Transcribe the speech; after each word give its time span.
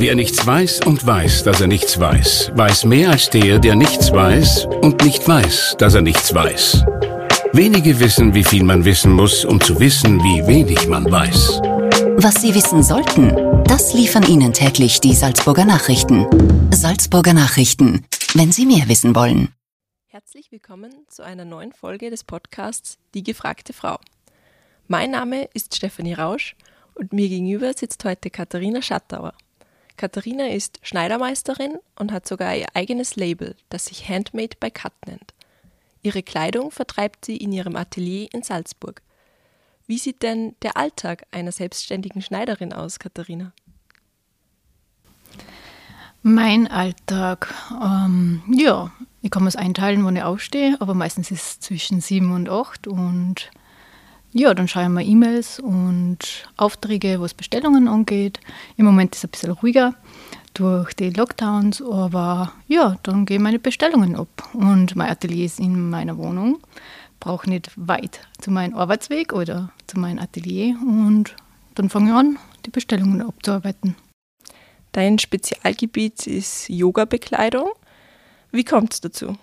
Wer 0.00 0.14
nichts 0.14 0.46
weiß 0.46 0.86
und 0.86 1.04
weiß, 1.04 1.42
dass 1.42 1.60
er 1.60 1.66
nichts 1.66 1.98
weiß, 1.98 2.52
weiß 2.54 2.84
mehr 2.84 3.10
als 3.10 3.30
der, 3.30 3.58
der 3.58 3.74
nichts 3.74 4.12
weiß 4.12 4.66
und 4.80 5.02
nicht 5.04 5.26
weiß, 5.26 5.74
dass 5.76 5.94
er 5.94 6.02
nichts 6.02 6.32
weiß. 6.32 6.84
Wenige 7.52 7.98
wissen, 7.98 8.32
wie 8.32 8.44
viel 8.44 8.62
man 8.62 8.84
wissen 8.84 9.12
muss, 9.12 9.44
um 9.44 9.60
zu 9.60 9.80
wissen, 9.80 10.20
wie 10.20 10.46
wenig 10.46 10.86
man 10.86 11.10
weiß. 11.10 11.60
Was 12.16 12.40
Sie 12.40 12.54
wissen 12.54 12.84
sollten, 12.84 13.34
das 13.64 13.92
liefern 13.92 14.22
Ihnen 14.22 14.52
täglich 14.52 15.00
die 15.00 15.14
Salzburger 15.14 15.64
Nachrichten. 15.64 16.28
Salzburger 16.72 17.34
Nachrichten, 17.34 18.06
wenn 18.34 18.52
Sie 18.52 18.66
mehr 18.66 18.88
wissen 18.88 19.16
wollen. 19.16 19.52
Herzlich 20.06 20.52
willkommen 20.52 20.92
zu 21.08 21.24
einer 21.24 21.44
neuen 21.44 21.72
Folge 21.72 22.10
des 22.10 22.22
Podcasts 22.22 22.98
Die 23.14 23.24
gefragte 23.24 23.72
Frau. 23.72 23.98
Mein 24.86 25.10
Name 25.10 25.48
ist 25.54 25.74
Stefanie 25.74 26.14
Rausch 26.14 26.54
und 26.94 27.12
mir 27.12 27.28
gegenüber 27.28 27.72
sitzt 27.74 28.04
heute 28.04 28.30
Katharina 28.30 28.80
Schattauer. 28.80 29.34
Katharina 29.98 30.46
ist 30.48 30.78
Schneidermeisterin 30.82 31.76
und 31.96 32.12
hat 32.12 32.26
sogar 32.26 32.56
ihr 32.56 32.68
eigenes 32.72 33.16
Label, 33.16 33.54
das 33.68 33.86
sich 33.86 34.08
Handmade 34.08 34.56
by 34.58 34.70
Cut 34.70 34.94
nennt. 35.06 35.34
Ihre 36.02 36.22
Kleidung 36.22 36.70
vertreibt 36.70 37.26
sie 37.26 37.36
in 37.36 37.52
ihrem 37.52 37.76
Atelier 37.76 38.28
in 38.32 38.42
Salzburg. 38.42 39.02
Wie 39.86 39.98
sieht 39.98 40.22
denn 40.22 40.54
der 40.62 40.76
Alltag 40.76 41.26
einer 41.32 41.52
selbstständigen 41.52 42.22
Schneiderin 42.22 42.72
aus, 42.72 42.98
Katharina? 42.98 43.52
Mein 46.22 46.66
Alltag, 46.68 47.52
ähm, 47.70 48.42
ja, 48.52 48.92
ich 49.22 49.30
kann 49.30 49.46
es 49.46 49.56
einteilen, 49.56 50.04
wo 50.04 50.10
ich 50.10 50.22
aufstehe, 50.22 50.76
aber 50.80 50.94
meistens 50.94 51.30
ist 51.30 51.42
es 51.42 51.60
zwischen 51.60 52.00
sieben 52.00 52.32
und 52.32 52.48
acht 52.48 52.86
und 52.86 53.50
ja, 54.32 54.54
dann 54.54 54.68
schaue 54.68 54.84
ich 54.84 54.88
mal 54.88 55.06
E-Mails 55.06 55.58
und 55.60 56.48
Aufträge, 56.56 57.20
was 57.20 57.34
Bestellungen 57.34 57.88
angeht. 57.88 58.40
Im 58.76 58.84
Moment 58.84 59.14
ist 59.14 59.20
es 59.20 59.24
ein 59.24 59.30
bisschen 59.30 59.50
ruhiger 59.52 59.94
durch 60.54 60.92
die 60.94 61.10
Lockdowns, 61.10 61.80
aber 61.82 62.52
ja, 62.66 62.96
dann 63.04 63.26
gehen 63.26 63.42
meine 63.42 63.58
Bestellungen 63.58 64.16
ab. 64.16 64.50
Und 64.52 64.96
mein 64.96 65.08
Atelier 65.08 65.46
ist 65.46 65.60
in 65.60 65.88
meiner 65.88 66.18
Wohnung, 66.18 66.58
brauche 67.20 67.48
nicht 67.48 67.70
weit 67.76 68.20
zu 68.40 68.50
meinem 68.50 68.76
Arbeitsweg 68.76 69.32
oder 69.32 69.70
zu 69.86 69.98
meinem 69.98 70.18
Atelier 70.18 70.76
und 70.82 71.34
dann 71.74 71.88
fange 71.88 72.10
ich 72.10 72.16
an, 72.16 72.38
die 72.66 72.70
Bestellungen 72.70 73.22
abzuarbeiten. 73.22 73.94
Dein 74.92 75.18
Spezialgebiet 75.18 76.26
ist 76.26 76.68
Yoga-Bekleidung. 76.68 77.68
Wie 78.50 78.64
kommt 78.64 78.94
es 78.94 79.00
dazu? 79.00 79.36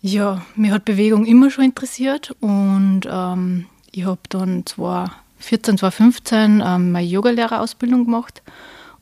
Ja, 0.00 0.42
mir 0.56 0.72
hat 0.72 0.86
Bewegung 0.86 1.26
immer 1.26 1.50
schon 1.50 1.64
interessiert 1.64 2.34
und 2.40 3.02
ähm, 3.10 3.66
ich 3.92 4.04
habe 4.04 4.20
dann 4.28 4.64
2014, 4.66 5.78
2015 5.78 6.62
ähm, 6.64 6.92
meine 6.92 7.06
Yogalehrerausbildung 7.06 8.04
gemacht. 8.04 8.42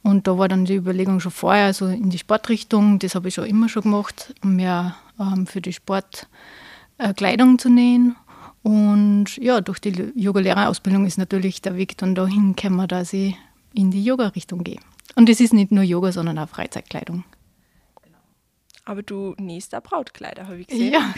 Und 0.03 0.27
da 0.27 0.39
war 0.39 0.48
dann 0.48 0.64
die 0.64 0.77
Überlegung 0.77 1.20
schon 1.20 1.33
vorher, 1.33 1.67
also 1.67 1.86
in 1.86 2.11
die 2.11 2.19
Sportrichtung, 2.19 2.98
das 2.98 3.14
habe 3.14 3.28
ich 3.28 3.34
schon 3.34 3.47
immer 3.47 3.69
schon 3.69 3.83
gemacht, 3.83 4.34
mehr 4.42 4.97
ähm, 5.19 5.47
für 5.47 5.61
die 5.61 5.72
Sportkleidung 5.72 7.55
äh, 7.55 7.58
zu 7.58 7.69
nähen. 7.69 8.17
Und 8.62 9.36
ja, 9.36 9.61
durch 9.61 9.78
die 9.78 10.12
Yogalehrerausbildung 10.14 11.06
ist 11.06 11.19
natürlich 11.19 11.62
der 11.62 11.77
Weg 11.77 11.97
dann 11.98 12.14
dahin 12.14 12.55
gekommen, 12.55 12.86
dass 12.89 13.12
ich 13.12 13.36
in 13.75 13.91
die 13.91 14.05
Yoga-Richtung 14.05 14.64
gehe. 14.64 14.80
Und 15.14 15.28
es 15.28 15.41
ist 15.41 15.52
nicht 15.52 15.73
nur 15.73 15.84
Yoga, 15.84 16.12
sondern 16.12 16.39
auch 16.39 16.48
Freizeitkleidung. 16.48 17.25
Aber 18.84 19.02
du 19.02 19.34
nähst 19.39 19.75
auch 19.75 19.83
Brautkleider, 19.83 20.47
habe 20.47 20.61
ich 20.61 20.67
gesehen. 20.67 20.95
Ja, 20.95 21.14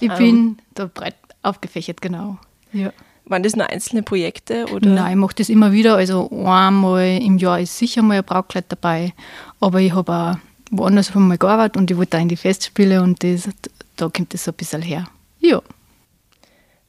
ich 0.00 0.10
ähm. 0.10 0.16
bin 0.18 0.58
da 0.74 0.86
breit 0.86 1.14
aufgefächert, 1.42 2.00
genau. 2.00 2.38
Ja. 2.76 2.92
Waren 3.24 3.42
das 3.42 3.56
nur 3.56 3.68
einzelne 3.68 4.02
Projekte? 4.02 4.66
Oder? 4.72 4.88
Nein, 4.88 5.12
ich 5.12 5.16
mache 5.16 5.34
das 5.34 5.48
immer 5.48 5.72
wieder. 5.72 5.96
Also 5.96 6.30
einmal 6.46 7.18
im 7.20 7.38
Jahr 7.38 7.58
ist 7.58 7.76
sicher 7.76 8.02
mal 8.02 8.18
ein 8.18 8.24
Brautkleid 8.24 8.66
dabei. 8.68 9.14
Aber 9.58 9.80
ich 9.80 9.94
habe 9.94 10.12
auch 10.12 10.36
woanders 10.70 11.14
mal 11.14 11.38
gearbeitet 11.38 11.76
und 11.76 11.90
ich 11.90 11.96
wollte 11.96 12.18
auch 12.18 12.20
in 12.20 12.28
die 12.28 12.36
Festspiele 12.36 13.02
und 13.02 13.22
das, 13.24 13.48
da 13.96 14.08
kommt 14.08 14.32
das 14.34 14.44
so 14.44 14.52
ein 14.52 14.54
bisschen 14.54 14.82
her. 14.82 15.08
Ja. 15.40 15.60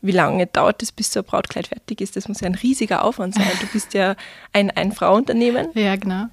Wie 0.01 0.11
lange 0.11 0.45
dauert 0.45 0.83
es, 0.83 0.91
bis 0.91 1.11
so 1.11 1.21
ein 1.21 1.25
Brautkleid 1.25 1.67
fertig 1.67 2.01
ist? 2.01 2.15
Das 2.15 2.27
muss 2.27 2.41
ja 2.41 2.47
ein 2.47 2.55
riesiger 2.55 3.03
Aufwand 3.03 3.33
sein. 3.33 3.47
Du 3.59 3.67
bist 3.67 3.93
ja 3.93 4.15
ein 4.53 4.69
Ein-Frau-Unternehmen. 4.69 5.69
Ja, 5.73 5.95
genau. 5.95 6.25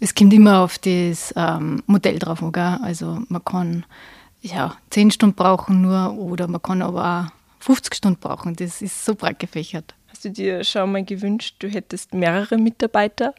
Es 0.00 0.14
kommt 0.14 0.32
immer 0.32 0.60
auf 0.60 0.78
das 0.78 1.32
ähm, 1.36 1.82
Modell 1.86 2.18
drauf 2.18 2.42
an. 2.42 2.82
Also 2.82 3.20
man 3.28 3.44
kann 3.44 3.86
ja, 4.42 4.76
zehn 4.90 5.10
Stunden 5.10 5.36
brauchen 5.36 5.82
nur 5.82 6.14
oder 6.14 6.48
man 6.48 6.60
kann 6.60 6.82
aber 6.82 7.28
auch 7.28 7.43
50 7.64 7.94
Stunden 7.94 8.20
brauchen. 8.20 8.54
Das 8.56 8.82
ist 8.82 9.04
so 9.04 9.14
breit 9.14 9.38
gefächert. 9.38 9.94
Hast 10.08 10.24
du 10.24 10.30
dir 10.30 10.62
schon 10.64 10.92
mal 10.92 11.02
gewünscht, 11.02 11.56
du 11.60 11.68
hättest 11.68 12.12
mehrere 12.12 12.58
Mitarbeiter? 12.58 13.34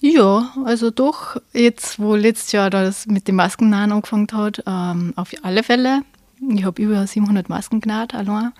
Ja, 0.00 0.52
also 0.64 0.90
doch, 0.90 1.36
jetzt 1.52 1.98
wo 1.98 2.16
letztes 2.16 2.52
Jahr 2.52 2.70
das 2.70 3.06
mit 3.06 3.28
den 3.28 3.36
Maskennahen 3.36 3.92
angefangen 3.92 4.28
hat, 4.32 4.62
ähm, 4.66 5.12
auf 5.16 5.32
alle 5.42 5.62
Fälle. 5.62 6.02
Ich 6.40 6.64
habe 6.64 6.80
über 6.82 7.06
700 7.06 7.48
Masken 7.48 7.80
genäht 7.80 8.14
allein. 8.14 8.52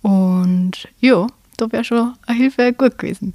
Und 0.00 0.88
ja, 1.00 1.26
da 1.58 1.70
wäre 1.70 1.84
schon 1.84 2.14
eine 2.26 2.38
Hilfe 2.38 2.72
gut 2.72 2.96
gewesen. 2.98 3.34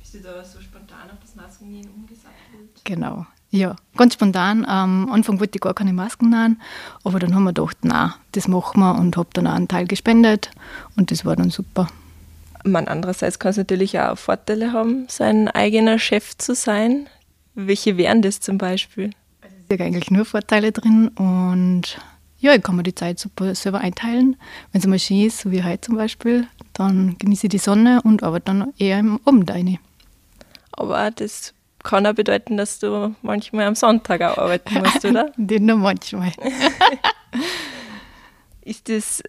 Bist 0.00 0.14
du 0.14 0.20
da 0.20 0.44
so 0.44 0.60
spontan 0.60 1.10
auf 1.10 1.18
das 1.20 1.36
Maskennähen 1.36 1.88
umgesattelt? 1.90 2.82
Genau. 2.84 3.26
Ja, 3.50 3.76
ganz 3.96 4.14
spontan. 4.14 4.66
Am 4.66 5.10
Anfang 5.10 5.40
wollte 5.40 5.56
ich 5.56 5.62
gar 5.62 5.72
keine 5.72 5.94
Masken 5.94 6.28
nähen, 6.28 6.60
aber 7.02 7.18
dann 7.18 7.34
haben 7.34 7.44
wir 7.44 7.54
gedacht, 7.54 7.78
nein, 7.82 8.12
das 8.32 8.46
machen 8.46 8.80
wir 8.80 8.98
und 8.98 9.16
habe 9.16 9.30
dann 9.32 9.46
auch 9.46 9.54
einen 9.54 9.68
Teil 9.68 9.86
gespendet 9.86 10.50
und 10.96 11.10
das 11.10 11.24
war 11.24 11.34
dann 11.34 11.50
super. 11.50 11.88
Man, 12.64 12.88
andererseits 12.88 13.38
kann 13.38 13.50
es 13.50 13.56
natürlich 13.56 13.98
auch 13.98 14.18
Vorteile 14.18 14.72
haben, 14.72 15.06
sein 15.08 15.48
eigener 15.48 15.98
Chef 15.98 16.36
zu 16.36 16.54
sein. 16.54 17.08
Welche 17.54 17.96
wären 17.96 18.20
das 18.20 18.40
zum 18.40 18.58
Beispiel? 18.58 19.10
Es 19.40 19.68
sind 19.68 19.80
eigentlich 19.80 20.10
nur 20.10 20.26
Vorteile 20.26 20.72
drin 20.72 21.08
und 21.08 21.98
ja, 22.40 22.54
ich 22.54 22.62
kann 22.62 22.76
mir 22.76 22.82
die 22.82 22.94
Zeit 22.94 23.18
super 23.18 23.54
selber 23.54 23.80
einteilen. 23.80 24.36
Wenn 24.72 24.80
es 24.80 24.86
mal 24.86 24.98
schön 24.98 25.26
ist, 25.26 25.40
so 25.40 25.50
wie 25.50 25.64
heute 25.64 25.80
zum 25.80 25.96
Beispiel, 25.96 26.46
dann 26.74 27.16
genieße 27.18 27.46
ich 27.46 27.50
die 27.50 27.58
Sonne 27.58 28.02
und 28.04 28.22
arbeite 28.22 28.44
dann 28.44 28.74
eher 28.78 28.98
im 28.98 29.18
Abend 29.24 29.50
rein. 29.50 29.78
Aber 30.70 31.10
das 31.10 31.54
kann 31.88 32.06
auch 32.06 32.12
bedeuten, 32.12 32.58
dass 32.58 32.78
du 32.78 33.14
manchmal 33.22 33.66
am 33.66 33.74
Sonntag 33.74 34.20
auch 34.20 34.36
arbeiten 34.36 34.74
musst, 34.74 35.04
oder? 35.06 35.32
Nicht 35.36 35.62
nur 35.62 35.78
manchmal. 35.78 36.32
ist 38.60 38.90
das, 38.90 39.22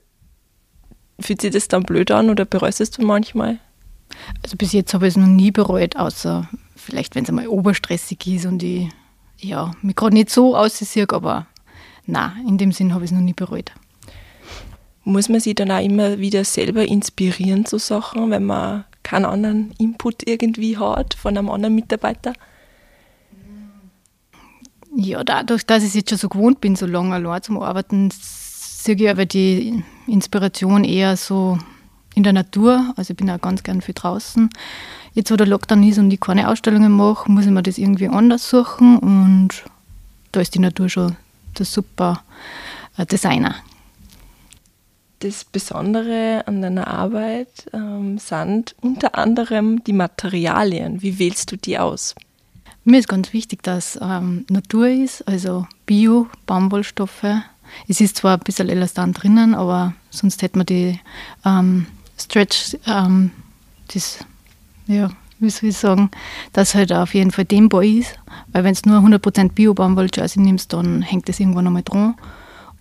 fühlt 1.21 1.41
sich 1.41 1.51
das 1.51 1.69
dann 1.69 1.83
blöd 1.83 2.11
an 2.11 2.29
oder 2.29 2.43
bereust 2.43 2.97
du 2.97 3.05
manchmal? 3.05 3.59
Also 4.43 4.57
bis 4.57 4.73
jetzt 4.73 4.93
habe 4.93 5.07
ich 5.07 5.13
es 5.13 5.17
noch 5.17 5.25
nie 5.25 5.51
bereut, 5.51 5.95
außer 5.95 6.49
vielleicht, 6.75 7.15
wenn 7.15 7.23
es 7.23 7.29
einmal 7.29 7.47
oberstressig 7.47 8.27
ist 8.27 8.45
und 8.45 8.61
ich 8.61 8.89
ja, 9.37 9.71
mich 9.81 9.95
gerade 9.95 10.15
nicht 10.15 10.29
so 10.29 10.57
aussehe, 10.57 11.07
aber 11.09 11.47
na, 12.05 12.35
in 12.45 12.57
dem 12.57 12.73
Sinn 12.73 12.93
habe 12.93 13.05
ich 13.05 13.11
es 13.11 13.15
noch 13.15 13.23
nie 13.23 13.33
bereut. 13.33 13.71
Muss 15.05 15.29
man 15.29 15.39
sich 15.39 15.55
dann 15.55 15.71
auch 15.71 15.81
immer 15.81 16.19
wieder 16.19 16.43
selber 16.43 16.85
inspirieren 16.85 17.63
zu 17.63 17.77
Sachen, 17.77 18.31
wenn 18.31 18.43
man 18.43 18.83
keinen 19.01 19.25
anderen 19.25 19.71
Input 19.77 20.27
irgendwie 20.27 20.77
hat 20.77 21.13
von 21.13 21.37
einem 21.37 21.49
anderen 21.49 21.75
Mitarbeiter? 21.75 22.33
Ja, 25.01 25.23
dadurch, 25.23 25.65
dass 25.65 25.83
ich 25.83 25.93
jetzt 25.93 26.09
schon 26.09 26.17
so 26.17 26.27
gewohnt 26.27 26.59
bin, 26.59 26.75
so 26.75 26.85
lange 26.85 27.15
allein 27.15 27.41
zum 27.41 27.61
Arbeiten, 27.61 28.09
sehe 28.11 28.95
ich 28.95 29.09
aber 29.09 29.25
die 29.25 29.81
Inspiration 30.07 30.83
eher 30.83 31.15
so 31.15 31.57
in 32.15 32.23
der 32.23 32.33
Natur. 32.33 32.93
Also 32.97 33.11
ich 33.11 33.17
bin 33.17 33.29
auch 33.29 33.39
ganz 33.39 33.63
gern 33.63 33.79
viel 33.79 33.93
draußen. 33.93 34.49
Jetzt, 35.13 35.31
wo 35.31 35.37
der 35.37 35.47
Lockdown 35.47 35.83
ist 35.83 35.99
und 35.99 36.11
ich 36.11 36.19
keine 36.19 36.49
Ausstellungen 36.49 36.91
mache, 36.91 37.31
muss 37.31 37.45
ich 37.45 37.51
mir 37.51 37.63
das 37.63 37.77
irgendwie 37.77 38.09
anders 38.09 38.49
suchen 38.49 38.97
und 38.97 39.63
da 40.33 40.41
ist 40.41 40.53
die 40.55 40.59
Natur 40.59 40.89
schon 40.89 41.15
der 41.57 41.65
super 41.65 42.21
äh, 42.97 43.05
Designer 43.05 43.55
das 45.19 45.43
Besondere 45.43 46.43
an 46.45 46.61
deiner 46.61 46.87
Arbeit 46.87 47.69
ähm, 47.73 48.17
sind 48.17 48.75
unter 48.81 49.17
anderem 49.17 49.83
die 49.83 49.93
Materialien. 49.93 51.01
Wie 51.01 51.19
wählst 51.19 51.51
du 51.51 51.57
die 51.57 51.77
aus? 51.77 52.15
Mir 52.83 52.99
ist 52.99 53.07
ganz 53.07 53.33
wichtig, 53.33 53.61
dass 53.63 53.99
ähm, 54.01 54.45
Natur 54.49 54.87
ist, 54.87 55.27
also 55.27 55.67
Bio, 55.85 56.27
Baumwollstoffe. 56.45 57.25
Es 57.87 58.01
ist 58.01 58.17
zwar 58.17 58.37
ein 58.37 58.43
bisschen 58.43 58.69
Elastan 58.69 59.13
drinnen, 59.13 59.53
aber 59.53 59.93
sonst 60.09 60.41
hätte 60.41 60.57
man 60.57 60.65
die 60.65 60.99
ähm, 61.45 61.85
Stretch, 62.17 62.77
ähm, 62.87 63.31
das, 63.93 64.19
ja, 64.87 65.09
wie 65.39 65.49
soll 65.49 65.69
ich 65.69 65.77
sagen, 65.77 66.09
dass 66.53 66.75
halt 66.75 66.91
auf 66.91 67.13
jeden 67.13 67.31
Fall 67.31 67.45
dehnbar 67.45 67.83
ist. 67.83 68.15
Weil 68.51 68.63
wenn 68.63 68.73
du 68.73 68.89
nur 68.89 68.99
100% 68.99 69.51
Bio-Baumwolljersey 69.51 70.41
nimmst, 70.41 70.73
dann 70.73 71.01
hängt 71.01 71.29
das 71.29 71.39
irgendwann 71.39 71.67
einmal 71.67 71.83
dran. 71.83 72.15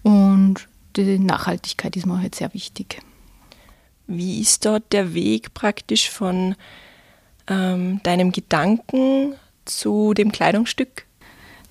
Und 0.03 0.69
die 0.97 1.19
Nachhaltigkeit 1.19 1.97
ist 1.97 2.07
mir 2.07 2.19
halt 2.19 2.35
sehr 2.35 2.53
wichtig. 2.55 3.01
Wie 4.07 4.41
ist 4.41 4.65
dort 4.65 4.93
der 4.93 5.15
Weg 5.15 5.55
praktisch 5.55 6.11
von 6.11 6.57
ähm, 7.47 8.01
deinem 8.03 8.33
Gedanken 8.33 9.35
zu 9.69 10.15
dem 10.15 10.33
Kleidungsstück? 10.33 11.05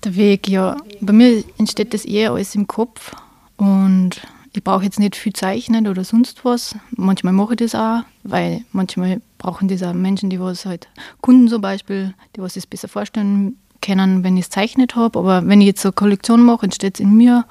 Der 0.03 0.15
Weg, 0.15 0.47
ja. 0.47 0.77
Bei 1.01 1.13
mir 1.13 1.43
entsteht 1.57 1.93
das 1.93 2.05
eher 2.05 2.31
alles 2.31 2.55
im 2.55 2.67
Kopf 2.67 3.13
und 3.57 4.21
ich 4.53 4.63
brauche 4.63 4.83
jetzt 4.83 4.99
nicht 4.99 5.15
viel 5.15 5.33
zeichnen 5.33 5.87
oder 5.87 6.03
sonst 6.03 6.43
was. 6.43 6.75
Manchmal 6.91 7.33
mache 7.33 7.53
ich 7.53 7.59
das 7.59 7.75
auch, 7.75 8.01
weil 8.23 8.63
manchmal 8.71 9.21
brauchen 9.37 9.67
diese 9.67 9.93
Menschen, 9.93 10.29
die 10.29 10.39
was 10.39 10.65
halt, 10.65 10.87
Kunden 11.21 11.47
zum 11.47 11.61
Beispiel, 11.61 12.13
die 12.35 12.41
was 12.41 12.55
es 12.55 12.65
besser 12.65 12.87
vorstellen 12.87 13.57
können, 13.81 14.23
wenn 14.23 14.37
ich 14.37 14.45
es 14.45 14.49
zeichnet 14.49 14.95
habe. 14.95 15.19
Aber 15.19 15.45
wenn 15.47 15.61
ich 15.61 15.67
jetzt 15.67 15.81
so 15.81 15.89
eine 15.89 15.93
Kollektion 15.93 16.41
mache, 16.41 16.65
entsteht 16.65 16.95
es 16.95 16.99
in 16.99 17.15
mir 17.15 17.45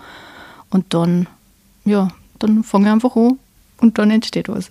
und 0.70 0.94
dann, 0.94 1.28
ja, 1.84 2.08
dann 2.38 2.64
fange 2.64 2.86
ich 2.86 2.92
einfach 2.92 3.14
an 3.16 3.38
und 3.80 3.98
dann 3.98 4.10
entsteht 4.10 4.48
was. 4.48 4.70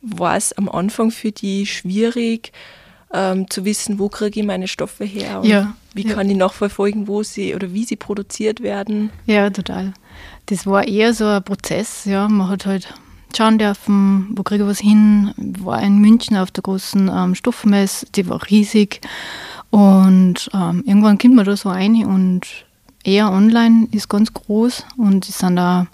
War 0.00 0.36
es 0.36 0.52
am 0.54 0.68
Anfang 0.68 1.10
für 1.10 1.32
die 1.32 1.66
schwierig, 1.66 2.52
ähm, 3.12 3.48
zu 3.48 3.64
wissen, 3.64 3.98
wo 3.98 4.08
kriege 4.08 4.40
ich 4.40 4.46
meine 4.46 4.68
Stoffe 4.68 5.04
her 5.04 5.40
und 5.40 5.46
Ja, 5.46 5.74
wie 5.94 6.06
ja. 6.06 6.14
kann 6.14 6.28
ich 6.30 6.36
nachverfolgen, 6.36 7.08
wo 7.08 7.22
sie 7.22 7.54
oder 7.54 7.72
wie 7.72 7.84
sie 7.84 7.96
produziert 7.96 8.60
werden? 8.60 9.10
Ja, 9.26 9.48
total. 9.50 9.94
Das 10.46 10.66
war 10.66 10.86
eher 10.86 11.14
so 11.14 11.26
ein 11.26 11.42
Prozess, 11.42 12.04
ja. 12.04 12.28
Man 12.28 12.48
hat 12.48 12.66
halt 12.66 12.92
schauen 13.36 13.58
dürfen, 13.58 14.28
wo 14.36 14.42
kriege 14.42 14.64
ich 14.64 14.70
was 14.70 14.78
hin. 14.80 15.32
War 15.36 15.82
in 15.82 15.98
München 15.98 16.36
auf 16.36 16.50
der 16.50 16.62
großen 16.62 17.10
ähm, 17.12 17.34
Stoffmesse, 17.34 18.06
die 18.14 18.28
war 18.28 18.40
riesig. 18.50 19.00
Und 19.70 20.48
ähm, 20.54 20.82
irgendwann 20.86 21.18
kommt 21.18 21.34
man 21.34 21.44
da 21.44 21.56
so 21.56 21.68
rein 21.70 22.04
und 22.06 22.46
eher 23.04 23.30
online 23.30 23.88
ist 23.92 24.08
ganz 24.08 24.32
groß 24.32 24.84
und 24.96 25.28
es 25.28 25.38
sind 25.38 25.56
da 25.56 25.86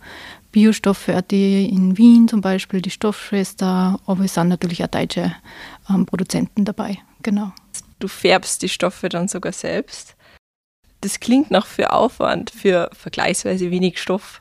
Biostoffe.at 0.52 1.32
in 1.32 1.96
Wien 1.96 2.28
zum 2.28 2.42
Beispiel, 2.42 2.82
die 2.82 2.90
Stoffschwester, 2.90 3.98
aber 4.06 4.24
es 4.24 4.34
sind 4.34 4.48
natürlich 4.48 4.84
auch 4.84 4.88
deutsche 4.88 5.34
ähm, 5.88 6.06
Produzenten 6.06 6.64
dabei, 6.64 6.98
genau. 7.22 7.52
Du 7.98 8.08
färbst 8.08 8.62
die 8.62 8.68
Stoffe 8.68 9.08
dann 9.08 9.28
sogar 9.28 9.52
selbst. 9.52 10.16
Das 11.00 11.20
klingt 11.20 11.50
nach 11.50 11.66
für 11.66 11.92
Aufwand, 11.92 12.50
für 12.50 12.90
vergleichsweise 12.92 13.70
wenig 13.70 14.00
Stoff. 14.00 14.40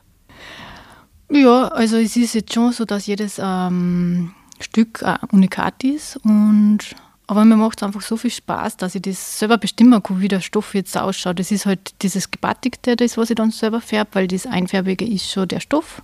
Ja, 1.30 1.68
also 1.68 1.96
es 1.96 2.16
ist 2.16 2.34
jetzt 2.34 2.52
schon 2.52 2.72
so, 2.72 2.84
dass 2.84 3.06
jedes 3.06 3.40
ähm, 3.42 4.34
Stück 4.60 5.02
ein 5.02 5.18
Unikat 5.30 5.82
ist 5.82 6.18
und 6.24 6.94
aber 7.26 7.46
mir 7.46 7.56
macht 7.56 7.78
es 7.78 7.82
einfach 7.82 8.02
so 8.02 8.18
viel 8.18 8.30
Spaß, 8.30 8.76
dass 8.76 8.94
ich 8.94 9.00
das 9.00 9.38
selber 9.38 9.56
bestimmen 9.56 10.02
kann, 10.02 10.20
wie 10.20 10.28
der 10.28 10.40
Stoff 10.40 10.74
jetzt 10.74 10.96
ausschaut. 10.98 11.38
Das 11.38 11.50
ist 11.50 11.64
halt 11.64 12.02
dieses 12.02 12.30
Gebattigte, 12.30 12.94
das, 12.94 13.16
was 13.16 13.30
ich 13.30 13.36
dann 13.36 13.50
selber 13.50 13.80
färbe, 13.80 14.10
weil 14.12 14.26
das 14.28 14.46
Einfärbige 14.46 15.06
ist 15.06 15.30
schon 15.30 15.48
der 15.48 15.60
Stoff. 15.60 16.02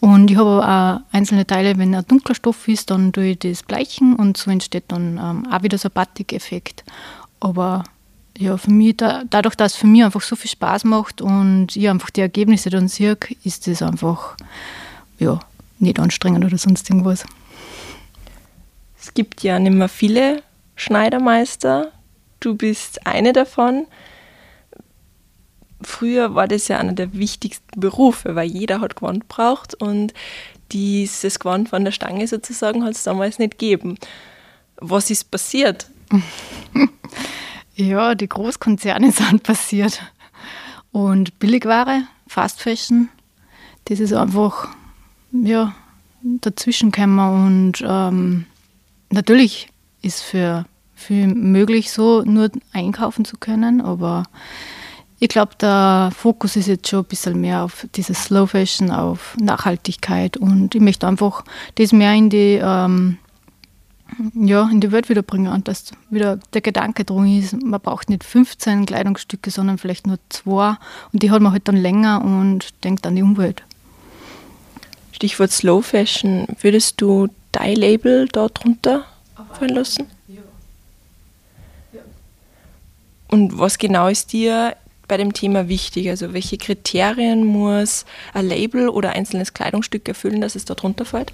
Und 0.00 0.30
ich 0.30 0.36
habe 0.36 0.62
auch 0.66 1.14
einzelne 1.14 1.46
Teile, 1.46 1.78
wenn 1.78 1.94
ein 1.94 2.06
dunkler 2.06 2.34
Stoff 2.34 2.68
ist, 2.68 2.90
dann 2.90 3.12
tue 3.12 3.28
ich 3.28 3.38
das 3.38 3.62
bleichen 3.62 4.14
und 4.14 4.36
so 4.36 4.50
entsteht 4.50 4.84
dann 4.88 5.18
ähm, 5.18 5.46
auch 5.50 5.62
wieder 5.62 5.78
so 5.78 5.88
ein 5.88 5.92
Batik-Effekt. 5.92 6.84
Aber 7.40 7.84
ja, 8.36 8.56
für 8.56 8.70
mich, 8.70 8.98
da, 8.98 9.22
dadurch, 9.28 9.54
dass 9.54 9.72
es 9.72 9.78
für 9.78 9.86
mich 9.86 10.04
einfach 10.04 10.20
so 10.20 10.36
viel 10.36 10.50
Spaß 10.50 10.84
macht 10.84 11.22
und 11.22 11.74
ich 11.74 11.88
einfach 11.88 12.10
die 12.10 12.20
Ergebnisse 12.20 12.68
dann 12.70 12.88
sehe, 12.88 13.16
ist 13.44 13.66
das 13.66 13.82
einfach 13.82 14.36
ja, 15.18 15.40
nicht 15.78 15.98
anstrengend 15.98 16.44
oder 16.44 16.58
sonst 16.58 16.88
irgendwas. 16.90 17.24
Es 19.00 19.14
gibt 19.14 19.42
ja 19.42 19.58
nicht 19.58 19.72
mehr 19.72 19.88
viele 19.88 20.42
Schneidermeister. 20.74 21.92
Du 22.40 22.54
bist 22.54 23.06
eine 23.06 23.32
davon. 23.32 23.86
Früher 25.86 26.34
war 26.34 26.48
das 26.48 26.66
ja 26.68 26.78
einer 26.78 26.94
der 26.94 27.14
wichtigsten 27.14 27.78
Berufe, 27.78 28.34
weil 28.34 28.48
jeder 28.48 28.80
hat 28.80 28.96
Gewand 28.96 29.28
braucht 29.28 29.74
und 29.74 30.12
dieses 30.72 31.38
Gewand 31.38 31.68
von 31.68 31.84
der 31.84 31.92
Stange 31.92 32.26
sozusagen 32.26 32.84
hat 32.84 32.94
es 32.94 33.04
damals 33.04 33.38
nicht 33.38 33.52
gegeben. 33.52 33.96
Was 34.76 35.10
ist 35.10 35.30
passiert? 35.30 35.88
Ja, 37.78 38.14
die 38.14 38.28
Großkonzerne 38.28 39.12
sind 39.12 39.42
passiert. 39.42 40.00
Und 40.92 41.38
Billigware, 41.38 42.04
Fast 42.26 42.62
Fashion, 42.62 43.10
das 43.84 44.00
ist 44.00 44.14
einfach 44.14 44.68
ja, 45.30 45.74
dazwischen. 46.22 46.90
Und 46.94 47.84
ähm, 47.86 48.46
natürlich 49.10 49.68
ist 50.00 50.22
für 50.22 50.64
viel 50.94 51.26
möglich, 51.26 51.92
so 51.92 52.22
nur 52.22 52.50
einkaufen 52.72 53.26
zu 53.26 53.36
können, 53.36 53.82
aber 53.82 54.22
ich 55.18 55.28
glaube, 55.28 55.52
der 55.60 56.10
Fokus 56.14 56.56
ist 56.56 56.66
jetzt 56.66 56.88
schon 56.88 57.00
ein 57.00 57.06
bisschen 57.06 57.40
mehr 57.40 57.62
auf 57.62 57.86
dieses 57.94 58.24
Slow 58.24 58.46
Fashion, 58.46 58.90
auf 58.90 59.34
Nachhaltigkeit 59.40 60.36
und 60.36 60.74
ich 60.74 60.80
möchte 60.80 61.06
einfach 61.06 61.44
das 61.76 61.92
mehr 61.92 62.12
in 62.12 62.28
die, 62.28 62.60
ähm, 62.62 63.18
ja, 64.34 64.68
in 64.70 64.80
die 64.80 64.92
Welt 64.92 65.08
wiederbringen 65.08 65.52
und 65.52 65.68
dass 65.68 65.92
wieder 66.10 66.38
der 66.52 66.60
Gedanke 66.60 67.04
drum 67.04 67.26
ist, 67.26 67.54
man 67.62 67.80
braucht 67.80 68.10
nicht 68.10 68.24
15 68.24 68.84
Kleidungsstücke, 68.84 69.50
sondern 69.50 69.78
vielleicht 69.78 70.06
nur 70.06 70.18
zwei 70.28 70.76
und 71.12 71.22
die 71.22 71.30
hat 71.30 71.40
man 71.40 71.52
halt 71.52 71.66
dann 71.66 71.76
länger 71.76 72.22
und 72.22 72.84
denkt 72.84 73.06
an 73.06 73.16
die 73.16 73.22
Umwelt. 73.22 73.62
Stichwort 75.12 75.50
Slow 75.50 75.82
Fashion. 75.82 76.46
Würdest 76.60 77.00
du 77.00 77.28
dein 77.52 77.76
Label 77.76 78.28
da 78.28 78.48
drunter 78.48 79.06
fallen 79.54 79.74
lassen? 79.74 80.06
Und 83.28 83.58
was 83.58 83.78
genau 83.78 84.08
ist 84.08 84.32
dir 84.34 84.76
bei 85.08 85.16
dem 85.16 85.32
Thema 85.32 85.68
wichtig? 85.68 86.08
Also 86.08 86.32
welche 86.32 86.58
Kriterien 86.58 87.44
muss 87.44 88.04
ein 88.34 88.48
Label 88.48 88.88
oder 88.88 89.10
einzelnes 89.10 89.54
Kleidungsstück 89.54 90.08
erfüllen, 90.08 90.40
dass 90.40 90.56
es 90.56 90.64
da 90.64 90.74
drunter 90.74 91.04
fällt? 91.04 91.32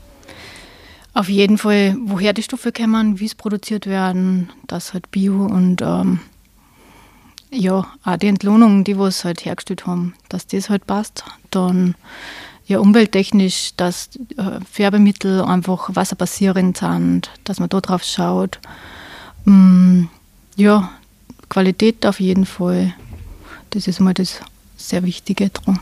Auf 1.15 1.29
jeden 1.29 1.59
Fall, 1.59 1.97
woher 2.05 2.33
die 2.33 2.43
Stoffe 2.43 2.73
kommen, 2.73 3.21
wie 3.21 3.27
es 3.27 3.35
produziert 3.35 3.87
werden, 3.87 4.51
das 4.67 4.95
halt 4.95 5.11
Bio 5.11 5.45
und 5.45 5.83
ähm, 5.83 6.21
ja, 7.51 7.87
auch 8.05 8.17
die 8.17 8.29
Entlohnung, 8.29 8.83
die 8.83 8.99
was 8.99 9.25
halt 9.25 9.45
hergestellt 9.45 9.87
haben, 9.87 10.15
dass 10.31 10.47
das 10.47 10.71
halt 10.71 10.87
passt. 10.87 11.25
Dann 11.51 11.95
ja, 12.67 12.79
umwelttechnisch, 12.79 13.73
dass 13.77 14.09
äh, 14.39 14.61
Färbemittel 14.71 15.43
einfach 15.43 15.91
wasserbasierend 15.95 16.79
sind, 16.79 17.31
dass 17.45 17.61
man 17.61 17.69
da 17.69 17.81
drauf 17.83 18.05
schaut. 18.05 18.59
Mm, 19.45 20.05
ja, 20.57 20.91
Qualität 21.51 22.07
auf 22.07 22.21
jeden 22.21 22.47
Fall. 22.47 22.95
Das 23.73 23.89
ist 23.89 24.01
mal 24.01 24.15
das 24.15 24.41
sehr 24.77 25.03
Wichtige 25.03 25.49
dran. 25.49 25.81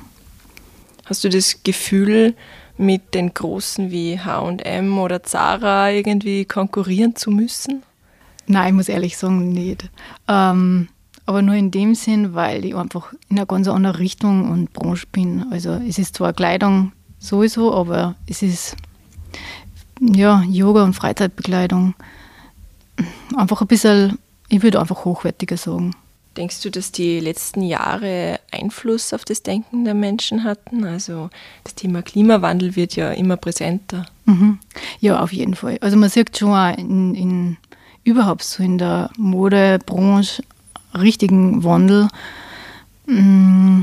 Hast 1.07 1.25
du 1.25 1.29
das 1.29 1.63
Gefühl, 1.65 2.35
mit 2.79 3.15
den 3.15 3.35
Großen 3.35 3.91
wie 3.91 4.19
HM 4.19 4.99
oder 4.99 5.23
Zara 5.23 5.91
irgendwie 5.91 6.47
konkurrieren 6.47 7.15
zu 7.15 7.31
müssen? 7.31 7.83
Nein, 8.47 8.69
ich 8.69 8.75
muss 8.75 8.89
ehrlich 8.89 9.19
sagen, 9.19 9.53
nicht. 9.53 9.91
Ähm, 10.29 10.89
aber 11.27 11.43
nur 11.43 11.57
in 11.57 11.71
dem 11.71 11.95
Sinn, 11.95 12.35
weil 12.35 12.65
ich 12.65 12.75
einfach 12.75 13.13
in 13.29 13.37
einer 13.37 13.47
ganz 13.47 13.69
anderen 13.69 13.97
Richtung 13.97 14.51
und 14.51 14.73
Branche 14.73 15.07
bin. 15.11 15.47
Also 15.51 15.73
es 15.87 15.99
ist 15.99 16.17
zwar 16.17 16.33
Kleidung 16.33 16.93
sowieso, 17.19 17.75
aber 17.75 18.15
es 18.27 18.43
ist 18.43 18.77
ja 20.01 20.43
Yoga 20.49 20.85
und 20.85 20.95
Freizeitbekleidung. 20.95 21.95
Einfach 23.37 23.61
ein 23.61 23.67
bisschen, 23.67 24.19
ich 24.49 24.63
würde 24.63 24.81
einfach 24.81 25.05
hochwertiger 25.05 25.57
sagen. 25.57 25.95
Denkst 26.37 26.63
du, 26.63 26.71
dass 26.71 26.93
die 26.93 27.19
letzten 27.19 27.63
Jahre 27.63 28.39
Einfluss 28.53 29.13
auf 29.13 29.25
das 29.25 29.43
Denken 29.43 29.85
der 29.85 29.95
Menschen 29.95 30.45
hatten? 30.45 30.85
Also 30.85 31.29
das 31.65 31.75
Thema 31.75 32.03
Klimawandel 32.03 32.77
wird 32.77 32.95
ja 32.95 33.11
immer 33.11 33.37
präsenter. 33.37 34.07
Mhm. 34.27 34.59
Ja, 35.01 35.21
auf 35.21 35.33
jeden 35.33 35.55
Fall. 35.55 35.79
Also 35.81 35.97
man 35.97 36.09
sieht 36.09 36.39
schon 36.39 36.75
in, 36.75 37.15
in 37.15 37.57
überhaupt 38.05 38.45
so 38.45 38.63
in 38.63 38.79
der 38.79 39.11
Modebranche 39.17 40.43
richtigen 40.95 41.65
Wandel. 41.65 42.09
Mm, 43.07 43.83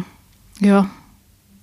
ja, 0.60 0.90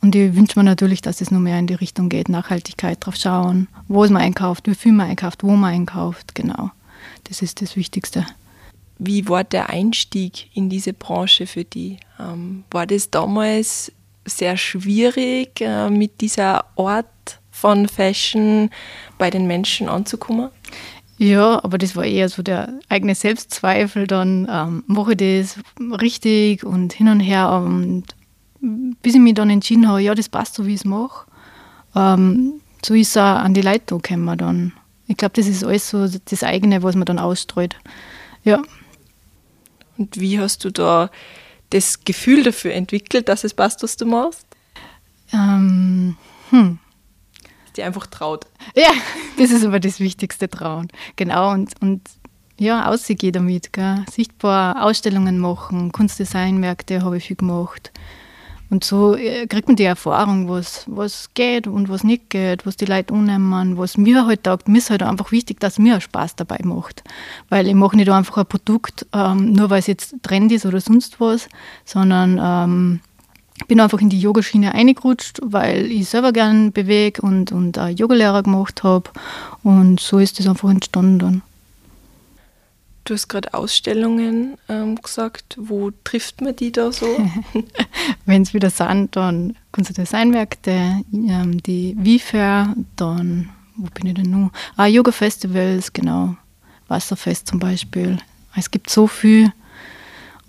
und 0.00 0.14
ich 0.14 0.34
wünsche 0.34 0.58
mir 0.58 0.64
natürlich, 0.64 1.00
dass 1.00 1.22
es 1.22 1.30
noch 1.30 1.40
mehr 1.40 1.58
in 1.58 1.66
die 1.66 1.74
Richtung 1.74 2.10
geht, 2.10 2.28
Nachhaltigkeit 2.28 2.98
drauf 3.00 3.16
schauen, 3.16 3.68
wo 3.88 4.04
es 4.04 4.10
man 4.10 4.22
einkauft, 4.22 4.66
wie 4.66 4.74
viel 4.74 4.92
man 4.92 5.08
einkauft, 5.08 5.42
wo 5.42 5.52
man 5.52 5.72
einkauft, 5.72 6.34
genau. 6.34 6.70
Das 7.24 7.40
ist 7.40 7.62
das 7.62 7.74
Wichtigste. 7.76 8.26
Wie 8.98 9.28
war 9.28 9.44
der 9.44 9.70
Einstieg 9.70 10.50
in 10.54 10.68
diese 10.68 10.92
Branche 10.92 11.46
für 11.46 11.64
die? 11.64 11.98
Ähm, 12.18 12.64
war 12.70 12.86
das 12.86 13.10
damals 13.10 13.92
sehr 14.24 14.56
schwierig, 14.56 15.60
äh, 15.60 15.90
mit 15.90 16.20
dieser 16.20 16.64
Art 16.76 17.06
von 17.50 17.88
Fashion 17.88 18.70
bei 19.18 19.30
den 19.30 19.46
Menschen 19.46 19.88
anzukommen? 19.88 20.50
Ja, 21.18 21.62
aber 21.62 21.78
das 21.78 21.94
war 21.94 22.04
eher 22.04 22.28
so 22.28 22.42
der 22.42 22.72
eigene 22.88 23.14
Selbstzweifel. 23.14 24.06
Dann 24.06 24.48
ähm, 24.50 24.84
mache 24.86 25.12
ich 25.12 25.18
das 25.18 25.58
richtig 26.00 26.64
und 26.64 26.92
hin 26.92 27.08
und 27.08 27.20
her. 27.20 27.50
Und 27.64 28.04
bis 28.60 29.14
ich 29.14 29.20
mich 29.20 29.34
dann 29.34 29.50
entschieden 29.50 29.88
habe, 29.88 30.00
ja, 30.00 30.14
das 30.14 30.28
passt 30.28 30.54
so, 30.54 30.66
wie 30.66 30.74
ich 30.74 30.80
es 30.80 30.84
mache, 30.84 31.26
ähm, 31.94 32.60
so 32.84 32.94
ist 32.94 33.10
es 33.10 33.16
auch 33.16 33.22
an 33.22 33.54
die 33.54 33.62
Leute 33.62 33.96
gekommen 33.96 34.36
dann. 34.36 34.72
Ich 35.06 35.16
glaube, 35.16 35.34
das 35.34 35.46
ist 35.46 35.64
alles 35.64 35.88
so 35.88 36.06
das 36.08 36.42
eigene, 36.42 36.82
was 36.82 36.96
man 36.96 37.04
dann 37.04 37.18
ausstreut. 37.18 37.76
Ja. 38.42 38.62
Und 39.96 40.20
wie 40.20 40.38
hast 40.38 40.64
du 40.64 40.70
da 40.70 41.10
das 41.70 42.04
Gefühl 42.04 42.42
dafür 42.42 42.72
entwickelt, 42.72 43.28
dass 43.28 43.44
es 43.44 43.54
passt, 43.54 43.82
was 43.82 43.96
du 43.96 44.06
machst? 44.06 44.46
Ähm, 45.32 46.16
hm. 46.50 46.78
Dass 47.64 47.72
dir 47.72 47.86
einfach 47.86 48.06
traut. 48.06 48.46
Ja, 48.74 48.90
das 49.38 49.50
ist 49.50 49.64
aber 49.64 49.80
das 49.80 50.00
Wichtigste, 50.00 50.48
trauen. 50.48 50.88
Genau, 51.16 51.52
und, 51.52 51.72
und 51.80 52.02
ja, 52.58 52.88
ausgehen 52.88 53.32
damit. 53.32 53.72
Gell? 53.72 54.04
Sichtbar 54.10 54.84
Ausstellungen 54.84 55.38
machen, 55.38 55.92
Kunstdesignmärkte 55.92 57.02
habe 57.02 57.16
ich 57.16 57.24
viel 57.24 57.36
gemacht. 57.36 57.92
Und 58.70 58.84
so 58.84 59.14
äh, 59.14 59.46
kriegt 59.46 59.68
man 59.68 59.76
die 59.76 59.84
Erfahrung, 59.84 60.48
was, 60.48 60.84
was 60.86 61.30
geht 61.34 61.66
und 61.66 61.88
was 61.88 62.02
nicht 62.02 62.30
geht, 62.30 62.66
was 62.66 62.76
die 62.76 62.86
Leute 62.86 63.14
annehmen, 63.14 63.76
was 63.76 63.96
mir 63.96 64.26
halt 64.26 64.44
taugt. 64.44 64.68
Mir 64.68 64.78
ist 64.78 64.90
halt 64.90 65.02
einfach 65.02 65.32
wichtig, 65.32 65.60
dass 65.60 65.78
mir 65.78 66.00
Spaß 66.00 66.36
dabei 66.36 66.58
macht. 66.64 67.04
Weil 67.48 67.68
ich 67.68 67.74
mache 67.74 67.96
nicht 67.96 68.10
einfach 68.10 68.38
ein 68.38 68.46
Produkt, 68.46 69.06
ähm, 69.12 69.52
nur 69.52 69.70
weil 69.70 69.80
es 69.80 69.86
jetzt 69.86 70.16
Trend 70.22 70.50
ist 70.50 70.66
oder 70.66 70.80
sonst 70.80 71.20
was, 71.20 71.48
sondern 71.84 72.40
ähm, 72.42 73.00
bin 73.68 73.80
einfach 73.80 74.00
in 74.00 74.08
die 74.08 74.20
Yogaschiene 74.20 74.74
eingerutscht, 74.74 75.40
weil 75.42 75.86
ich 75.86 76.08
selber 76.08 76.32
gern 76.32 76.72
bewege 76.72 77.22
und, 77.22 77.52
und 77.52 77.78
auch 77.78 77.88
Yogalehrer 77.88 78.42
gemacht 78.42 78.82
habe. 78.82 79.10
Und 79.62 80.00
so 80.00 80.18
ist 80.18 80.38
das 80.38 80.48
einfach 80.48 80.70
entstanden 80.70 81.18
dann. 81.18 81.42
Du 83.04 83.12
hast 83.12 83.28
gerade 83.28 83.52
Ausstellungen 83.52 84.56
ähm, 84.66 84.96
gesagt. 84.96 85.56
Wo 85.58 85.90
trifft 86.04 86.40
man 86.40 86.56
die 86.56 86.72
da 86.72 86.90
so? 86.90 87.06
Wenn 88.24 88.42
es 88.42 88.54
wieder 88.54 88.70
sind, 88.70 89.14
dann 89.14 89.56
Kunst- 89.72 89.90
und 89.90 89.98
Designmärkte, 89.98 91.02
ähm, 91.12 91.62
die 91.62 91.94
WIFAIR, 91.98 92.74
dann, 92.96 93.50
wo 93.76 93.88
bin 93.92 94.06
ich 94.06 94.14
denn 94.14 94.30
noch? 94.30 94.50
Ah, 94.76 94.86
Yoga-Festivals, 94.86 95.92
genau. 95.92 96.36
Wasserfest 96.88 97.46
zum 97.46 97.58
Beispiel. 97.58 98.16
Es 98.56 98.70
gibt 98.70 98.88
so 98.88 99.06
viel. 99.06 99.52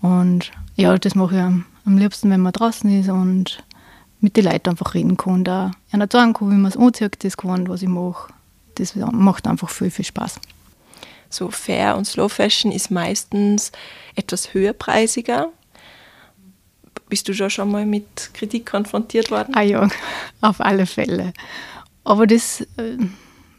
Und 0.01 0.51
ja, 0.75 0.97
das 0.97 1.13
mache 1.13 1.35
ich 1.35 1.41
am, 1.41 1.65
am 1.83 1.97
liebsten, 1.97 2.29
wenn 2.29 2.41
man 2.41 2.53
draußen 2.53 2.89
ist 3.01 3.09
und 3.09 3.63
mit 4.21 4.37
den 4.37 4.45
Leuten 4.45 4.69
einfach 4.69 4.93
reden 4.93 5.17
kann. 5.17 5.43
Da 5.43 5.71
einer 5.91 6.07
sagen 6.09 6.33
kann, 6.33 6.51
wie 6.51 6.55
man 6.55 6.71
es 6.71 6.77
anzieht, 6.77 7.21
das 7.21 7.35
kann, 7.35 7.67
was 7.67 7.81
ich 7.81 7.89
mache. 7.89 8.31
Das 8.75 8.95
macht 8.95 9.45
einfach 9.45 9.69
viel, 9.69 9.91
viel 9.91 10.05
Spaß 10.05 10.39
so 11.35 11.49
Fair 11.51 11.97
und 11.97 12.05
Slow 12.05 12.29
Fashion 12.29 12.71
ist 12.71 12.91
meistens 12.91 13.71
etwas 14.15 14.53
höherpreisiger. 14.53 15.49
Bist 17.09 17.27
du 17.27 17.33
schon 17.33 17.49
schon 17.49 17.71
mal 17.71 17.85
mit 17.85 18.31
Kritik 18.33 18.65
konfrontiert 18.65 19.29
worden? 19.29 19.53
Ah 19.55 19.61
ja, 19.61 19.87
auf 20.41 20.59
alle 20.59 20.85
Fälle. 20.85 21.33
Aber 22.03 22.25
das 22.27 22.61
äh, 22.77 22.97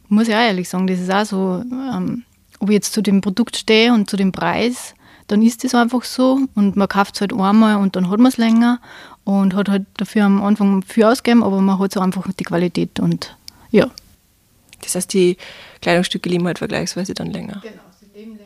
muss 0.08 0.28
ich 0.28 0.34
auch 0.34 0.40
ehrlich 0.40 0.68
sagen, 0.68 0.86
das 0.86 1.00
ist 1.00 1.12
auch 1.12 1.24
so, 1.24 1.62
ähm, 1.70 2.24
ob 2.60 2.70
ich 2.70 2.74
jetzt 2.74 2.92
zu 2.92 3.02
dem 3.02 3.20
Produkt 3.20 3.56
stehe 3.56 3.92
und 3.92 4.08
zu 4.08 4.16
dem 4.16 4.32
Preis, 4.32 4.94
dann 5.26 5.42
ist 5.42 5.64
das 5.64 5.74
einfach 5.74 6.04
so 6.04 6.40
und 6.54 6.76
man 6.76 6.88
kauft 6.88 7.16
es 7.16 7.20
halt 7.20 7.32
einmal 7.32 7.76
und 7.76 7.96
dann 7.96 8.08
hat 8.10 8.18
man 8.18 8.30
es 8.30 8.36
länger 8.36 8.80
und 9.24 9.54
hat 9.54 9.68
halt 9.68 9.86
dafür 9.96 10.24
am 10.24 10.42
Anfang 10.42 10.82
viel 10.82 11.04
ausgegeben, 11.04 11.42
aber 11.42 11.60
man 11.60 11.78
hat 11.78 11.92
so 11.92 12.00
einfach 12.00 12.28
die 12.32 12.44
Qualität 12.44 13.00
und 13.00 13.36
ja, 13.70 13.90
das 14.86 14.94
heißt, 14.96 15.12
die 15.12 15.36
Kleidungsstücke 15.82 16.28
leben 16.28 16.46
halt 16.46 16.58
vergleichsweise 16.58 17.14
dann 17.14 17.30
länger. 17.30 17.62
Genau. 17.62 17.82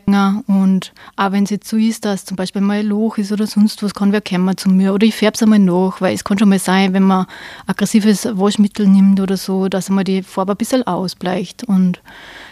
länger. 0.07 0.43
Und 0.47 0.93
auch 1.15 1.31
wenn 1.31 1.43
es 1.43 1.49
jetzt 1.49 1.67
so 1.67 1.77
ist, 1.77 2.05
dass 2.05 2.25
zum 2.25 2.35
Beispiel 2.37 2.61
mal 2.61 2.79
ein 2.79 2.85
Loch 2.85 3.17
ist 3.17 3.31
oder 3.31 3.47
sonst 3.47 3.81
was, 3.83 3.93
kann 3.93 4.11
wer 4.11 4.21
kommen 4.21 4.57
zu 4.57 4.69
mir. 4.69 4.93
Oder 4.93 5.07
ich 5.07 5.15
färbe 5.15 5.35
es 5.35 5.43
einmal 5.43 5.59
nach, 5.59 6.01
weil 6.01 6.13
es 6.13 6.23
kann 6.23 6.37
schon 6.37 6.49
mal 6.49 6.59
sein, 6.59 6.93
wenn 6.93 7.03
man 7.03 7.25
aggressives 7.67 8.25
Waschmittel 8.25 8.87
nimmt 8.87 9.19
oder 9.19 9.37
so, 9.37 9.69
dass 9.69 9.89
einmal 9.89 10.03
die 10.03 10.23
Farbe 10.23 10.53
ein 10.53 10.57
bisschen 10.57 10.85
ausbleicht. 10.85 11.63
Und 11.63 12.01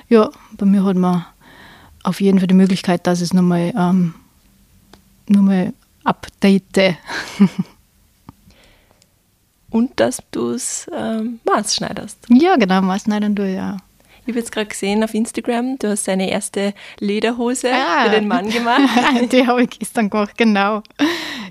ja, 0.07 0.29
bei 0.53 0.65
mir 0.65 0.83
hat 0.83 0.95
man 0.95 1.25
auf 2.03 2.21
jeden 2.21 2.39
Fall 2.39 2.47
die 2.47 2.53
Möglichkeit, 2.55 3.05
dass 3.05 3.21
es 3.21 3.33
nochmal 3.33 3.73
ähm, 3.77 4.13
nochmal 5.27 5.73
update. 6.03 6.97
und 9.69 9.99
dass 9.99 10.21
du 10.31 10.51
es 10.51 10.89
ähm, 10.95 11.39
maßschneiderst. 11.45 12.17
Ja, 12.29 12.55
genau, 12.55 12.81
maßschneidern 12.81 13.35
du 13.35 13.47
ja. 13.47 13.77
Ich 14.29 14.33
habe 14.33 14.39
jetzt 14.41 14.51
gerade 14.51 14.67
gesehen 14.67 15.03
auf 15.03 15.15
Instagram, 15.15 15.79
du 15.79 15.89
hast 15.89 16.07
deine 16.07 16.29
erste 16.29 16.75
Lederhose 16.99 17.69
ah. 17.73 18.03
für 18.03 18.11
den 18.11 18.27
Mann 18.27 18.47
gemacht. 18.49 18.83
Die 19.31 19.47
habe 19.47 19.63
ich 19.63 19.71
gestern 19.71 20.11
gemacht, 20.11 20.37
genau. 20.37 20.83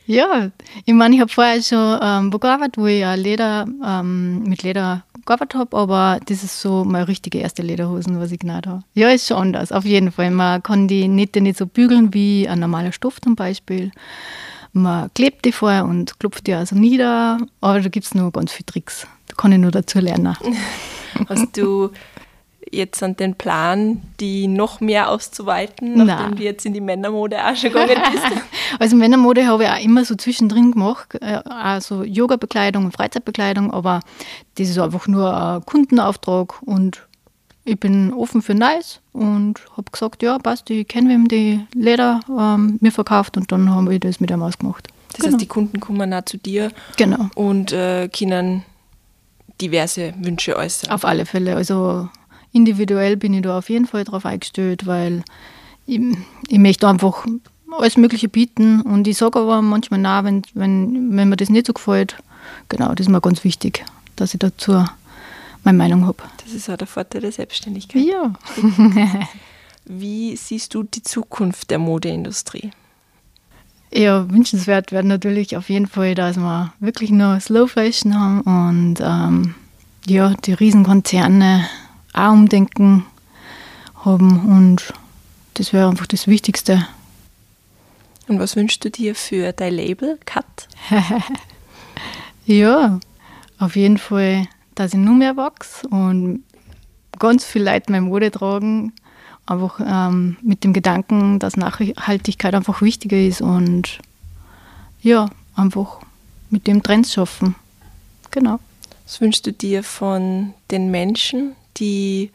Ja, 0.06 0.50
ich 0.84 0.94
meine, 0.94 1.16
ich 1.16 1.20
habe 1.20 1.30
vorher 1.30 1.60
schon 1.60 1.98
ähm, 2.00 2.32
wo 2.32 2.38
gearbeitet, 2.38 2.78
wo 2.78 2.86
ich 2.86 3.00
ja 3.00 3.14
Leder, 3.14 3.66
ähm, 3.84 4.44
mit 4.44 4.62
Leder 4.62 5.02
gearbeitet 5.26 5.56
habe, 5.56 5.76
aber 5.76 6.20
das 6.26 6.44
ist 6.44 6.60
so 6.60 6.84
meine 6.84 7.08
richtige 7.08 7.38
erste 7.38 7.62
Lederhosen, 7.62 8.20
was 8.20 8.30
ich 8.30 8.38
genannt 8.38 8.66
habe. 8.68 8.84
Ja, 8.94 9.10
ist 9.10 9.26
schon 9.26 9.38
anders, 9.38 9.72
auf 9.72 9.84
jeden 9.84 10.12
Fall. 10.12 10.30
Man 10.30 10.62
kann 10.62 10.86
die 10.86 11.08
Nähte 11.08 11.40
nicht 11.40 11.58
so 11.58 11.66
bügeln 11.66 12.14
wie 12.14 12.48
ein 12.48 12.60
normaler 12.60 12.92
Stoff 12.92 13.20
zum 13.20 13.34
Beispiel. 13.34 13.90
Man 14.72 15.10
klebt 15.14 15.44
die 15.44 15.52
vorher 15.52 15.84
und 15.84 16.18
klopft 16.20 16.46
die 16.46 16.54
also 16.54 16.76
nieder, 16.76 17.38
aber 17.60 17.80
da 17.80 17.88
gibt 17.88 18.06
es 18.06 18.14
nur 18.14 18.30
ganz 18.32 18.52
viele 18.52 18.66
Tricks. 18.66 19.06
Da 19.26 19.34
kann 19.34 19.52
ich 19.52 19.58
nur 19.58 19.70
dazu 19.70 19.98
lernen. 19.98 20.36
Hast 21.28 21.56
du 21.56 21.90
jetzt 22.70 23.02
an 23.02 23.16
den 23.16 23.34
Plan, 23.34 24.02
die 24.20 24.46
noch 24.46 24.80
mehr 24.80 25.10
auszuweiten, 25.10 26.04
nachdem 26.04 26.36
du 26.36 26.42
jetzt 26.42 26.66
in 26.66 26.74
die 26.74 26.80
Männermode 26.80 27.42
auch 27.44 27.56
schon 27.56 27.72
gegangen 27.72 27.96
bist? 28.12 28.26
also 28.78 28.96
Männermode 28.96 29.46
habe 29.46 29.64
ich 29.64 29.70
auch 29.70 29.82
immer 29.82 30.04
so 30.04 30.14
zwischendrin 30.14 30.72
gemacht, 30.72 31.18
also 31.22 32.04
Yoga-Bekleidung 32.04 32.84
und 32.84 32.92
Freizeitbekleidung, 32.92 33.72
aber 33.72 34.00
das 34.56 34.68
ist 34.68 34.78
einfach 34.78 35.06
nur 35.06 35.34
ein 35.34 35.64
Kundenauftrag 35.64 36.62
und 36.62 37.07
ich 37.68 37.78
bin 37.78 38.12
offen 38.12 38.42
für 38.42 38.54
Neues 38.54 39.00
und 39.12 39.60
habe 39.76 39.90
gesagt, 39.90 40.22
ja, 40.22 40.38
passt, 40.38 40.70
ich 40.70 40.88
kenne 40.88 41.10
wem 41.10 41.28
die 41.28 41.60
Leder 41.74 42.20
ähm, 42.28 42.78
mir 42.80 42.92
verkauft 42.92 43.36
und 43.36 43.52
dann 43.52 43.70
haben 43.70 43.88
wir 43.90 43.98
das 43.98 44.20
mit 44.20 44.30
ihm 44.30 44.42
ausgemacht. 44.42 44.88
Das 45.10 45.20
genau. 45.20 45.32
heißt, 45.32 45.40
die 45.40 45.46
Kunden 45.46 45.80
kommen 45.80 46.12
auch 46.12 46.24
zu 46.24 46.38
dir 46.38 46.70
genau. 46.96 47.28
und 47.34 47.72
äh, 47.72 48.08
können 48.08 48.64
diverse 49.60 50.14
Wünsche 50.18 50.56
äußern. 50.56 50.90
Auf 50.90 51.04
alle 51.04 51.26
Fälle. 51.26 51.56
Also 51.56 52.08
individuell 52.52 53.16
bin 53.16 53.34
ich 53.34 53.42
da 53.42 53.58
auf 53.58 53.68
jeden 53.68 53.86
Fall 53.86 54.04
drauf 54.04 54.24
eingestellt, 54.24 54.86
weil 54.86 55.22
ich, 55.86 56.00
ich 56.48 56.58
möchte 56.58 56.88
einfach 56.88 57.26
alles 57.70 57.96
Mögliche 57.96 58.28
bieten 58.28 58.80
und 58.80 59.06
ich 59.06 59.18
sage 59.18 59.38
aber 59.38 59.60
manchmal 59.62 60.00
nein, 60.00 60.24
wenn, 60.24 60.42
wenn, 60.54 61.16
wenn 61.16 61.28
mir 61.28 61.36
das 61.36 61.50
nicht 61.50 61.66
so 61.66 61.72
gefällt. 61.72 62.16
Genau, 62.68 62.94
das 62.94 63.06
ist 63.06 63.10
mir 63.10 63.20
ganz 63.20 63.44
wichtig, 63.44 63.84
dass 64.16 64.32
ich 64.32 64.40
dazu 64.40 64.84
meine 65.68 65.78
Meinung 65.78 66.06
habe. 66.06 66.22
Das 66.42 66.54
ist 66.54 66.70
auch 66.70 66.76
der 66.76 66.86
Vorteil 66.86 67.20
der 67.20 67.32
Selbstständigkeit. 67.32 68.02
Ja. 68.02 68.32
Wie 69.84 70.36
siehst 70.36 70.74
du 70.74 70.82
die 70.82 71.02
Zukunft 71.02 71.70
der 71.70 71.78
Modeindustrie? 71.78 72.70
Ja, 73.92 74.30
wünschenswert 74.30 74.92
wäre 74.92 75.04
natürlich 75.04 75.56
auf 75.56 75.68
jeden 75.70 75.86
Fall, 75.86 76.14
dass 76.14 76.36
wir 76.36 76.72
wirklich 76.80 77.10
nur 77.10 77.40
Slow 77.40 77.68
Fashion 77.68 78.18
haben 78.18 78.40
und 78.42 78.96
ähm, 79.00 79.54
ja, 80.06 80.34
die 80.44 80.52
Riesenkonzerne 80.52 81.66
auch 82.12 82.32
umdenken 82.32 83.04
haben 84.04 84.46
und 84.46 84.92
das 85.54 85.72
wäre 85.72 85.88
einfach 85.88 86.06
das 86.06 86.26
Wichtigste. 86.26 86.86
Und 88.26 88.38
was 88.38 88.56
wünschst 88.56 88.84
du 88.84 88.90
dir 88.90 89.14
für 89.14 89.52
dein 89.52 89.74
Label, 89.74 90.18
Cut? 90.26 90.68
ja, 92.46 93.00
auf 93.58 93.74
jeden 93.74 93.98
Fall 93.98 94.48
dass 94.78 94.94
ich 94.94 95.00
nur 95.00 95.14
mehr 95.14 95.36
wachse 95.36 95.88
und 95.88 96.44
ganz 97.18 97.44
viele 97.44 97.72
Leute 97.72 97.90
meine 97.90 98.06
Mode 98.06 98.30
tragen. 98.30 98.92
Einfach 99.44 99.80
ähm, 99.84 100.36
mit 100.42 100.62
dem 100.62 100.72
Gedanken, 100.72 101.38
dass 101.38 101.56
Nachhaltigkeit 101.56 102.54
einfach 102.54 102.80
wichtiger 102.80 103.18
ist 103.18 103.40
und 103.40 103.98
ja, 105.00 105.30
einfach 105.56 106.00
mit 106.50 106.66
dem 106.66 106.82
Trends 106.82 107.12
schaffen. 107.14 107.54
Genau. 108.30 108.60
Was 109.04 109.20
wünschst 109.20 109.46
du 109.46 109.52
dir 109.52 109.82
von 109.82 110.54
den 110.70 110.90
Menschen, 110.90 111.56
die 111.78 112.30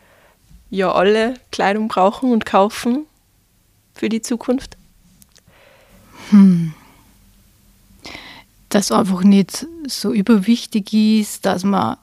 ja 0.69 0.91
alle 0.91 1.35
Kleidung 1.51 1.87
brauchen 1.87 2.31
und 2.31 2.45
kaufen 2.45 3.05
für 3.93 4.09
die 4.09 4.21
Zukunft? 4.21 4.75
Hm. 6.31 6.73
Dass 8.69 8.91
einfach 8.91 9.21
nicht 9.21 9.67
so 9.87 10.11
überwichtig 10.11 10.93
ist, 10.93 11.45
dass 11.45 11.63
man 11.63 11.97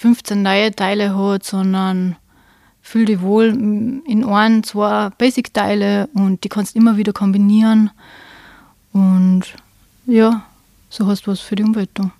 15 0.00 0.40
neue 0.40 0.74
Teile 0.74 1.14
hat, 1.14 1.44
sondern 1.44 2.16
fühl 2.80 3.04
dich 3.04 3.20
wohl 3.20 3.48
in 3.48 4.24
ein, 4.24 4.64
zwei 4.64 5.10
Basic-Teile 5.10 6.08
und 6.14 6.42
die 6.42 6.48
kannst 6.48 6.74
immer 6.74 6.96
wieder 6.96 7.12
kombinieren. 7.12 7.90
Und 8.94 9.42
ja, 10.06 10.46
so 10.88 11.06
hast 11.06 11.26
du 11.26 11.32
was 11.32 11.40
für 11.40 11.54
die 11.54 11.64
Umwelt 11.64 11.90
da. 11.92 12.12